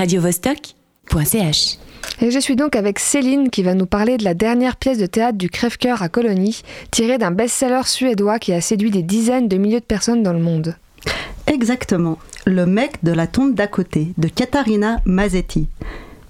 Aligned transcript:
radiovostok.ch. 0.00 1.78
Et 2.22 2.30
je 2.30 2.38
suis 2.38 2.56
donc 2.56 2.74
avec 2.74 2.98
Céline 2.98 3.50
qui 3.50 3.62
va 3.62 3.74
nous 3.74 3.84
parler 3.84 4.16
de 4.16 4.24
la 4.24 4.32
dernière 4.32 4.76
pièce 4.76 4.96
de 4.96 5.04
théâtre 5.04 5.36
du 5.36 5.50
Crève-Cœur 5.50 6.00
à 6.00 6.08
Colonie, 6.08 6.62
tirée 6.90 7.18
d'un 7.18 7.30
best-seller 7.30 7.82
suédois 7.84 8.38
qui 8.38 8.54
a 8.54 8.62
séduit 8.62 8.90
des 8.90 9.02
dizaines 9.02 9.46
de 9.46 9.58
milliers 9.58 9.80
de 9.80 9.84
personnes 9.84 10.22
dans 10.22 10.32
le 10.32 10.38
monde. 10.38 10.74
Exactement, 11.46 12.16
Le 12.46 12.64
mec 12.64 13.04
de 13.04 13.12
la 13.12 13.26
tombe 13.26 13.54
d'à 13.54 13.66
côté, 13.66 14.14
de 14.16 14.28
Katarina 14.28 15.00
Mazetti. 15.04 15.68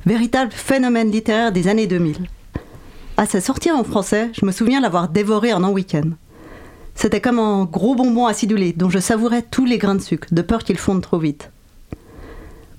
Véritable 0.05 0.51
phénomène 0.51 1.13
littéraire 1.13 1.53
des 1.53 1.69
années 1.69 1.87
2000. 1.87 2.27
À 3.17 3.27
sa 3.27 3.41
sortie 3.41 3.71
en 3.71 3.85
français, 3.85 4.31
je 4.33 4.45
me 4.45 4.51
souviens 4.51 4.81
l'avoir 4.81 5.09
dévoré 5.09 5.53
en 5.53 5.63
un 5.63 5.71
week-end. 5.71 6.11
C'était 6.97 7.21
comme 7.21 7.39
un 7.39 7.67
gros 7.67 7.95
bonbon 7.95 8.27
acidulé 8.27 8.73
dont 8.73 8.91
je 8.91 8.99
savourais 8.99 9.43
tous 9.43 9.65
les 9.65 9.79
grains 9.79 9.95
de 9.95 10.03
sucre, 10.03 10.27
de 10.33 10.43
peur 10.43 10.65
qu'il 10.65 10.77
fonde 10.77 11.03
trop 11.03 11.19
vite. 11.19 11.51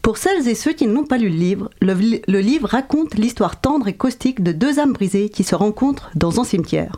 Pour 0.02 0.18
celles 0.18 0.47
et 0.47 0.55
ceux 0.55 0.73
qui 0.73 0.88
n'ont 0.88 1.04
pas 1.04 1.20
lu 1.20 1.29
le 1.29 1.36
livre, 1.36 1.70
le, 1.79 2.39
livre 2.39 2.67
raconte 2.67 3.13
l'histoire 3.13 3.62
tendre 3.62 3.88
et 3.88 3.94
caustique 3.94 4.41
de 4.41 4.52
deux 4.52 4.80
âmes 4.80 4.94
brisées 4.94 5.30
qui 5.30 5.44
se 5.44 5.53
rencontrent 5.53 6.09
dans 6.16 6.39
un 6.39 6.44
cimetière. 6.44 6.98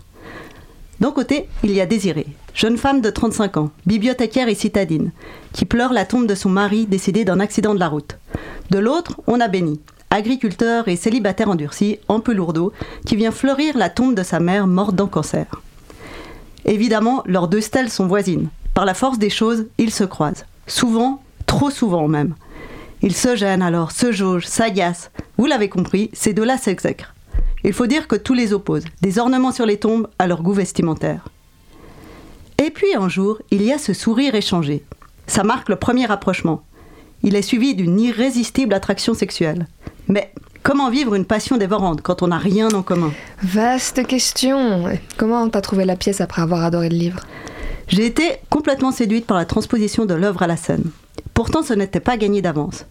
D'un 1.01 1.11
côté, 1.11 1.49
il 1.63 1.71
y 1.71 1.81
a 1.81 1.85
Désirée, 1.85 2.27
jeune 2.53 2.77
femme 2.77 3.01
de 3.01 3.09
35 3.09 3.57
ans, 3.57 3.71
bibliothécaire 3.85 4.47
et 4.47 4.55
citadine, 4.55 5.11
qui 5.51 5.65
pleure 5.65 5.91
la 5.91 6.05
tombe 6.05 6.27
de 6.27 6.35
son 6.35 6.49
mari 6.49 6.85
décédé 6.85 7.25
d'un 7.25 7.41
accident 7.41 7.73
de 7.73 7.79
la 7.79 7.89
route. 7.89 8.17
De 8.69 8.79
l'autre, 8.79 9.19
on 9.27 9.41
a 9.41 9.49
Béni, 9.49 9.81
agriculteur 10.09 10.87
et 10.87 10.95
célibataire 10.95 11.49
endurci, 11.49 11.99
un 12.07 12.21
peu 12.21 12.33
lourdeau, 12.33 12.71
qui 13.05 13.17
vient 13.17 13.31
fleurir 13.31 13.77
la 13.77 13.89
tombe 13.89 14.15
de 14.15 14.23
sa 14.23 14.39
mère 14.39 14.65
morte 14.65 14.95
d'un 14.95 15.07
cancer. 15.07 15.61
Évidemment, 16.63 17.21
leurs 17.25 17.49
deux 17.49 17.59
stèles 17.59 17.89
sont 17.89 18.07
voisines. 18.07 18.47
Par 18.73 18.85
la 18.85 18.93
force 18.93 19.19
des 19.19 19.29
choses, 19.29 19.65
ils 19.77 19.91
se 19.91 20.05
croisent. 20.05 20.45
Souvent, 20.67 21.21
trop 21.47 21.69
souvent 21.69 22.07
même. 22.07 22.35
Ils 23.03 23.15
se 23.15 23.35
gênent 23.35 23.61
alors, 23.61 23.91
se 23.91 24.13
jaugent, 24.13 24.47
s'agacent. 24.47 25.11
Vous 25.37 25.45
l'avez 25.45 25.67
compris, 25.67 26.09
ces 26.13 26.33
deux-là 26.33 26.57
s'exècrent. 26.57 27.13
Il 27.65 27.73
faut 27.73 27.85
dire 27.85 28.07
que 28.07 28.15
tous 28.15 28.33
les 28.33 28.53
opposent, 28.53 28.85
des 29.01 29.19
ornements 29.19 29.51
sur 29.51 29.65
les 29.65 29.77
tombes 29.77 30.07
à 30.19 30.25
leur 30.25 30.41
goût 30.41 30.53
vestimentaire. 30.53 31.27
Et 32.63 32.69
puis 32.69 32.95
un 32.95 33.09
jour, 33.09 33.39
il 33.51 33.61
y 33.61 33.73
a 33.73 33.77
ce 33.77 33.91
sourire 33.91 34.35
échangé. 34.35 34.85
Ça 35.27 35.43
marque 35.43 35.67
le 35.67 35.75
premier 35.75 36.05
rapprochement. 36.05 36.63
Il 37.23 37.35
est 37.35 37.41
suivi 37.41 37.75
d'une 37.75 37.99
irrésistible 37.99 38.73
attraction 38.73 39.13
sexuelle. 39.13 39.67
Mais 40.07 40.31
comment 40.61 40.89
vivre 40.89 41.13
une 41.13 41.25
passion 41.25 41.57
dévorante 41.57 42.01
quand 42.01 42.23
on 42.23 42.27
n'a 42.27 42.37
rien 42.37 42.69
en 42.69 42.83
commun? 42.83 43.11
Vaste 43.41 44.07
question. 44.07 44.85
Comment 45.17 45.49
t'as 45.49 45.59
trouvé 45.59 45.83
la 45.83 45.97
pièce 45.97 46.21
après 46.21 46.41
avoir 46.41 46.63
adoré 46.63 46.87
le 46.87 46.95
livre? 46.95 47.19
J'ai 47.89 48.05
été 48.05 48.23
complètement 48.49 48.93
séduite 48.93 49.25
par 49.25 49.35
la 49.35 49.45
transposition 49.45 50.05
de 50.05 50.13
l'œuvre 50.13 50.43
à 50.43 50.47
la 50.47 50.55
scène. 50.55 50.85
Pourtant, 51.33 51.63
ce 51.63 51.73
n'était 51.73 51.99
pas 51.99 52.15
gagné 52.15 52.41
d'avance. 52.41 52.85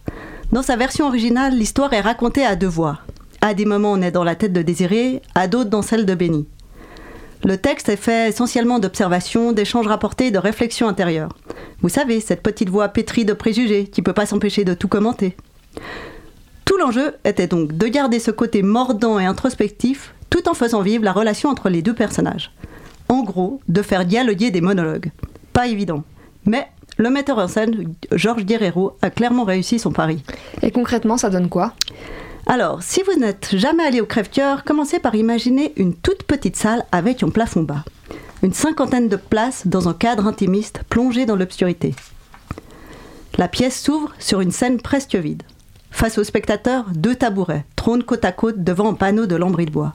Dans 0.52 0.60
sa 0.60 0.76
version 0.76 1.06
originale, 1.06 1.54
l'histoire 1.54 1.94
est 1.94 2.02
racontée 2.02 2.44
à 2.44 2.56
deux 2.56 2.66
voix. 2.66 2.98
À 3.40 3.54
des 3.54 3.64
moments, 3.64 3.92
on 3.92 4.02
est 4.02 4.10
dans 4.10 4.22
la 4.22 4.34
tête 4.34 4.52
de 4.52 4.60
Désiré, 4.60 5.22
à 5.34 5.48
d'autres 5.48 5.70
dans 5.70 5.80
celle 5.80 6.04
de 6.04 6.14
Béni. 6.14 6.46
Le 7.42 7.56
texte 7.56 7.88
est 7.88 7.96
fait 7.96 8.28
essentiellement 8.28 8.78
d'observations, 8.78 9.52
d'échanges 9.52 9.86
rapportés, 9.86 10.30
de 10.30 10.38
réflexions 10.38 10.88
intérieures. 10.88 11.30
Vous 11.80 11.88
savez, 11.88 12.20
cette 12.20 12.42
petite 12.42 12.68
voix 12.68 12.88
pétrie 12.88 13.24
de 13.24 13.32
préjugés 13.32 13.86
qui 13.86 14.02
peut 14.02 14.12
pas 14.12 14.26
s'empêcher 14.26 14.64
de 14.64 14.74
tout 14.74 14.88
commenter. 14.88 15.36
Tout 16.66 16.76
l'enjeu 16.76 17.14
était 17.24 17.46
donc 17.46 17.72
de 17.72 17.88
garder 17.88 18.18
ce 18.18 18.30
côté 18.30 18.62
mordant 18.62 19.18
et 19.18 19.24
introspectif 19.24 20.14
tout 20.28 20.50
en 20.50 20.54
faisant 20.54 20.82
vivre 20.82 21.02
la 21.02 21.12
relation 21.12 21.48
entre 21.48 21.70
les 21.70 21.80
deux 21.80 21.94
personnages. 21.94 22.52
En 23.08 23.22
gros, 23.22 23.60
de 23.68 23.80
faire 23.80 24.04
dialoguer 24.04 24.50
des 24.50 24.60
monologues. 24.60 25.12
Pas 25.54 25.68
évident. 25.68 26.04
Mais 26.44 26.68
le 26.98 27.10
metteur 27.10 27.38
en 27.38 27.48
scène, 27.48 27.94
Georges 28.12 28.44
Guerrero, 28.44 28.96
a 29.02 29.10
clairement 29.10 29.44
réussi 29.44 29.78
son 29.78 29.92
pari. 29.92 30.22
Et 30.62 30.70
concrètement, 30.70 31.16
ça 31.16 31.30
donne 31.30 31.48
quoi? 31.48 31.74
Alors, 32.46 32.82
si 32.82 33.02
vous 33.02 33.18
n'êtes 33.18 33.56
jamais 33.56 33.84
allé 33.84 34.00
au 34.00 34.06
crève-cœur, 34.06 34.64
commencez 34.64 34.98
par 34.98 35.14
imaginer 35.14 35.72
une 35.76 35.94
toute 35.94 36.24
petite 36.24 36.56
salle 36.56 36.84
avec 36.90 37.22
un 37.22 37.30
plafond 37.30 37.62
bas. 37.62 37.84
Une 38.42 38.52
cinquantaine 38.52 39.08
de 39.08 39.16
places 39.16 39.66
dans 39.66 39.88
un 39.88 39.94
cadre 39.94 40.26
intimiste 40.26 40.80
plongé 40.88 41.24
dans 41.24 41.36
l'obscurité. 41.36 41.94
La 43.38 43.48
pièce 43.48 43.80
s'ouvre 43.80 44.12
sur 44.18 44.40
une 44.40 44.50
scène 44.50 44.80
presque 44.80 45.14
vide. 45.14 45.44
Face 45.92 46.18
aux 46.18 46.24
spectateurs, 46.24 46.86
deux 46.94 47.14
tabourets 47.14 47.64
trônent 47.76 48.02
côte 48.02 48.24
à 48.24 48.32
côte 48.32 48.64
devant 48.64 48.90
un 48.90 48.94
panneau 48.94 49.26
de 49.26 49.36
lambris 49.36 49.66
de 49.66 49.70
bois. 49.70 49.94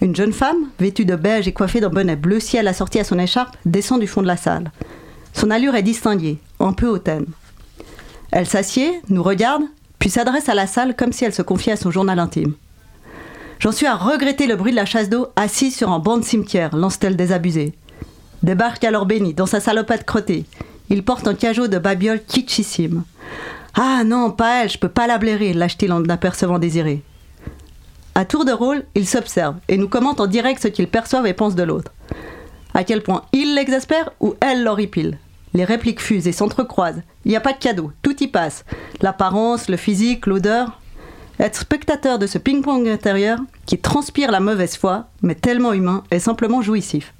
Une 0.00 0.16
jeune 0.16 0.32
femme, 0.32 0.68
vêtue 0.78 1.04
de 1.04 1.16
beige 1.16 1.48
et 1.48 1.52
coiffée 1.52 1.80
d'un 1.80 1.88
bonnet 1.88 2.16
bleu 2.16 2.40
ciel 2.40 2.68
assorti 2.68 3.00
à 3.00 3.04
son 3.04 3.18
écharpe, 3.18 3.56
descend 3.66 4.00
du 4.00 4.06
fond 4.06 4.22
de 4.22 4.26
la 4.26 4.36
salle. 4.36 4.70
Son 5.32 5.50
allure 5.50 5.74
est 5.74 5.82
distinguée, 5.82 6.38
un 6.60 6.72
peu 6.72 6.88
hautaine. 6.88 7.26
Elle 8.30 8.46
s'assied, 8.46 9.00
nous 9.08 9.22
regarde, 9.22 9.62
puis 9.98 10.10
s'adresse 10.10 10.48
à 10.48 10.54
la 10.54 10.66
salle 10.66 10.96
comme 10.96 11.12
si 11.12 11.24
elle 11.24 11.34
se 11.34 11.42
confiait 11.42 11.72
à 11.72 11.76
son 11.76 11.90
journal 11.90 12.18
intime. 12.18 12.54
J'en 13.58 13.72
suis 13.72 13.86
à 13.86 13.94
regretter 13.94 14.46
le 14.46 14.56
bruit 14.56 14.72
de 14.72 14.76
la 14.76 14.86
chasse 14.86 15.08
d'eau 15.08 15.28
assise 15.36 15.76
sur 15.76 15.90
un 15.90 16.00
banc 16.00 16.18
de 16.18 16.24
cimetière, 16.24 16.74
lance-t-elle 16.74 17.16
désabusée. 17.16 17.74
Débarque 18.42 18.82
alors 18.82 19.06
Béni, 19.06 19.34
dans 19.34 19.46
sa 19.46 19.60
salopette 19.60 20.04
crottée. 20.04 20.44
Il 20.90 21.04
porte 21.04 21.28
un 21.28 21.34
cajot 21.34 21.68
de 21.68 21.78
babiole 21.78 22.22
kitschissime. 22.26 23.04
Ah 23.74 24.02
non, 24.04 24.32
pas 24.32 24.64
elle, 24.64 24.70
je 24.70 24.78
peux 24.78 24.88
pas 24.88 25.06
la 25.06 25.18
blairer, 25.18 25.52
lâche-t-il 25.54 25.92
en 25.92 26.04
apercevant 26.08 26.58
Désiré. 26.58 27.02
À 28.14 28.24
tour 28.24 28.44
de 28.44 28.52
rôle, 28.52 28.84
ils 28.94 29.06
s'observent 29.06 29.60
et 29.68 29.78
nous 29.78 29.88
commentent 29.88 30.20
en 30.20 30.26
direct 30.26 30.60
ce 30.60 30.68
qu'ils 30.68 30.88
perçoivent 30.88 31.26
et 31.26 31.32
pensent 31.32 31.54
de 31.54 31.62
l'autre. 31.62 31.92
À 32.74 32.84
quel 32.84 33.02
point 33.02 33.22
il 33.32 33.54
l'exaspère 33.54 34.10
ou 34.20 34.34
elle 34.40 34.62
l'horripile. 34.64 35.18
Les 35.54 35.64
répliques 35.64 36.00
fusent 36.00 36.26
et 36.26 36.32
s'entrecroisent. 36.32 37.02
Il 37.24 37.30
n'y 37.30 37.36
a 37.36 37.40
pas 37.40 37.52
de 37.52 37.58
cadeau, 37.58 37.92
tout 38.02 38.22
y 38.22 38.28
passe. 38.28 38.64
L'apparence, 39.00 39.68
le 39.68 39.76
physique, 39.76 40.26
l'odeur. 40.26 40.80
Être 41.38 41.60
spectateur 41.60 42.18
de 42.18 42.26
ce 42.26 42.38
ping-pong 42.38 42.88
intérieur, 42.88 43.38
qui 43.66 43.78
transpire 43.78 44.30
la 44.30 44.40
mauvaise 44.40 44.76
foi, 44.76 45.06
mais 45.22 45.34
tellement 45.34 45.72
humain, 45.72 46.04
est 46.10 46.18
simplement 46.18 46.62
jouissif. 46.62 47.12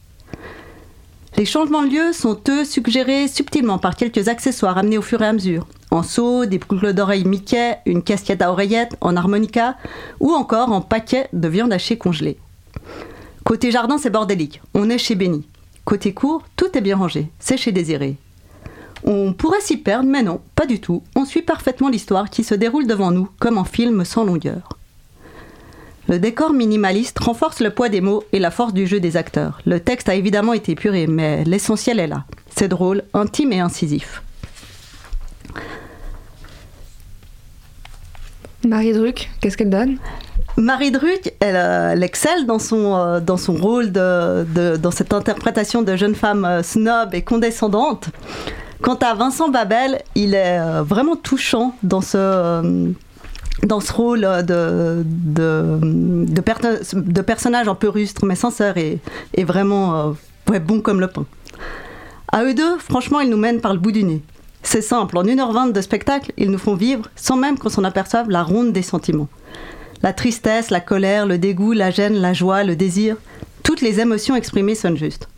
Les 1.37 1.47
changements 1.47 1.83
de 1.83 1.89
lieu 1.89 2.12
sont 2.12 2.39
eux 2.49 2.65
suggérés 2.65 3.27
subtilement 3.27 3.79
par 3.79 3.97
quelques 3.97 4.29
accessoires 4.29 4.77
amenés 4.77 4.99
au 4.99 5.03
fur 5.03 5.23
et 5.23 5.27
à 5.27 5.33
mesure. 5.33 5.67
En 5.91 6.03
seau, 6.03 6.45
des 6.45 6.59
boucles 6.59 6.93
d'oreilles 6.93 7.25
Mickey, 7.25 7.79
une 7.87 8.03
casquette 8.03 8.43
à 8.43 8.51
oreillettes, 8.51 8.97
en 9.01 9.17
harmonica, 9.17 9.77
ou 10.21 10.33
encore 10.33 10.73
en 10.73 10.83
paquet 10.83 11.29
de 11.33 11.49
viande 11.49 11.73
hachée 11.73 11.97
congelée. 11.97 12.39
Côté 13.45 13.71
jardin, 13.71 13.99
c'est 13.99 14.11
bordélique. 14.11 14.63
On 14.75 14.89
est 14.89 14.99
chez 14.99 15.15
Béni. 15.15 15.47
Côté 15.85 16.13
cours, 16.15 16.43
tout 16.57 16.77
est 16.77 16.81
bien 16.81 16.97
rangé. 16.97 17.29
C'est 17.39 17.57
chez 17.57 17.73
Désiré. 17.73 18.17
On 19.05 19.33
pourrait 19.33 19.61
s'y 19.61 19.79
perdre, 19.79 20.09
mais 20.09 20.23
non, 20.23 20.41
pas 20.55 20.67
du 20.67 20.81
tout. 20.81 21.03
On 21.17 21.25
suit 21.25 21.43
parfaitement 21.43 21.89
l'histoire 21.89 22.31
qui 22.31 22.45
se 22.45 22.55
déroule 22.55 22.87
devant 22.87 23.11
nous, 23.11 23.29
comme 23.41 23.59
en 23.59 23.65
film 23.65 24.05
sans 24.05 24.25
longueur. 24.25 24.79
Le 26.09 26.19
décor 26.19 26.53
minimaliste 26.53 27.19
renforce 27.19 27.61
le 27.61 27.71
poids 27.71 27.89
des 27.89 28.01
mots 28.01 28.25
et 28.33 28.39
la 28.39 28.51
force 28.51 28.75
du 28.75 28.87
jeu 28.87 29.01
des 29.01 29.17
acteurs. 29.17 29.61
Le 29.67 29.81
texte 29.81 30.09
a 30.09 30.15
évidemment 30.15 30.53
été 30.53 30.75
puré, 30.75 31.07
mais 31.07 31.45
l'essentiel 31.45 31.99
est 31.99 32.07
là. 32.07 32.25
C'est 32.55 32.69
drôle, 32.69 33.03
intime 33.15 33.53
et 33.53 33.61
incisif. 33.61 34.23
Marie 38.67 38.93
Druck, 38.93 39.31
qu'est-ce 39.41 39.57
qu'elle 39.57 39.71
donne? 39.71 39.99
Marie 40.57 40.91
Druck, 40.91 41.33
elle, 41.41 41.57
euh, 41.57 41.93
elle 41.93 42.03
excelle 42.03 42.47
dans 42.47 42.59
son, 42.59 42.95
euh, 42.97 43.21
dans 43.21 43.37
son 43.39 43.55
rôle, 43.55 43.91
de, 43.91 44.77
dans 44.77 44.91
cette 44.91 45.13
interprétation 45.15 45.83
de 45.83 45.97
jeune 45.97 46.15
femme 46.15 46.45
euh, 46.45 46.63
snob 46.63 47.15
et 47.15 47.23
condescendante. 47.23 48.09
Quant 48.83 48.97
à 48.97 49.15
Vincent 49.15 49.49
Babel, 49.49 50.03
il 50.15 50.35
est 50.35 50.59
vraiment 50.83 51.15
touchant 51.15 51.73
dans 51.85 52.01
ce, 52.01 52.91
dans 53.62 53.79
ce 53.81 53.93
rôle 53.93 54.21
de, 54.21 55.05
de, 55.05 55.79
de, 55.81 56.41
perso- 56.41 56.97
de 56.97 57.21
personnage 57.21 57.69
un 57.69 57.77
peu 57.77 57.89
rustre 57.89 58.25
mais 58.27 58.35
sincère 58.35 58.77
et, 58.77 58.99
vraiment 59.45 60.15
bon 60.67 60.81
comme 60.81 60.99
le 60.99 61.07
pain. 61.07 61.25
À 62.33 62.43
eux 62.43 62.55
deux, 62.55 62.77
franchement, 62.79 63.21
ils 63.21 63.31
nous 63.31 63.37
mènent 63.37 63.61
par 63.61 63.73
le 63.73 63.79
bout 63.79 63.93
du 63.93 64.03
nez. 64.03 64.21
C'est 64.65 64.83
simple, 64.83 65.17
en 65.17 65.23
1h20 65.23 65.71
de 65.71 65.81
spectacle, 65.81 66.33
ils 66.37 66.51
nous 66.51 66.59
font 66.59 66.75
vivre, 66.75 67.05
sans 67.15 67.37
même 67.37 67.59
qu'on 67.59 67.69
s'en 67.69 67.85
aperçoive, 67.85 68.29
la 68.31 68.43
ronde 68.43 68.73
des 68.73 68.82
sentiments. 68.82 69.29
La 70.02 70.12
tristesse, 70.12 70.70
la 70.70 70.81
colère, 70.81 71.26
le 71.26 71.38
dégoût, 71.38 71.72
la 71.72 71.90
gêne, 71.90 72.14
la 72.14 72.32
joie, 72.32 72.64
le 72.64 72.75
désir, 72.75 73.16
toutes 73.62 73.81
les 73.81 74.00
émotions 74.00 74.34
exprimées 74.34 74.75
sonnent 74.75 74.96
justes. 74.96 75.28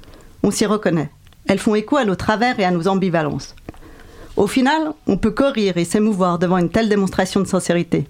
On 0.42 0.50
s'y 0.50 0.64
reconnaît. 0.66 1.10
Elles 1.46 1.58
font 1.58 1.74
écho 1.74 1.96
à 1.96 2.04
nos 2.04 2.14
travers 2.14 2.58
et 2.58 2.64
à 2.64 2.70
nos 2.70 2.88
ambivalences. 2.88 3.54
Au 4.36 4.46
final, 4.46 4.92
on 5.06 5.18
peut 5.18 5.30
courir 5.30 5.76
et 5.76 5.84
s'émouvoir 5.84 6.38
devant 6.38 6.58
une 6.58 6.70
telle 6.70 6.88
démonstration 6.88 7.40
de 7.40 7.46
sincérité. 7.46 8.06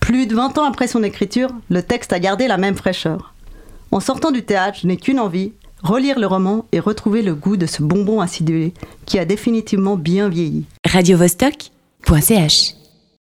Plus 0.00 0.26
de 0.26 0.34
20 0.34 0.58
ans 0.58 0.64
après 0.64 0.88
son 0.88 1.02
écriture, 1.04 1.50
le 1.68 1.82
texte 1.82 2.12
a 2.12 2.18
gardé 2.18 2.48
la 2.48 2.58
même 2.58 2.76
fraîcheur. 2.76 3.32
En 3.92 4.00
sortant 4.00 4.32
du 4.32 4.42
théâtre, 4.42 4.78
je 4.82 4.86
n'ai 4.88 4.96
qu'une 4.96 5.20
envie, 5.20 5.52
relire 5.82 6.18
le 6.18 6.26
roman 6.26 6.66
et 6.72 6.80
retrouver 6.80 7.22
le 7.22 7.34
goût 7.34 7.56
de 7.56 7.66
ce 7.66 7.82
bonbon 7.82 8.20
acidulé 8.20 8.74
qui 9.06 9.18
a 9.18 9.24
définitivement 9.24 9.96
bien 9.96 10.28
vieilli. 10.28 10.66
radiovostok.ch 10.84 12.79